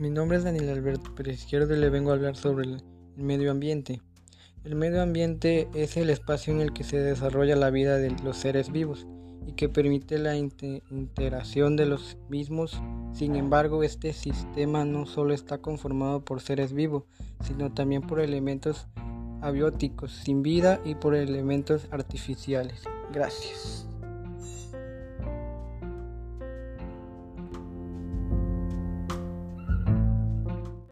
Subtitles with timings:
[0.00, 2.82] mi nombre es Daniel Alberto Pérez Izquierdo y le vengo a hablar sobre el,
[3.16, 4.00] medio ambiente.
[4.64, 8.38] El medio ambiente es el espacio en el que se desarrolla la vida de los
[8.38, 9.06] seres vivos
[9.46, 12.80] y que permite la interacción de los mismos.
[13.12, 17.04] Sin embargo, este sistema no solo está conformado por seres vivos,
[17.44, 18.86] sino también por elementos
[19.42, 22.84] abióticos sin vida y por elementos artificiales.
[23.12, 23.89] Gracias.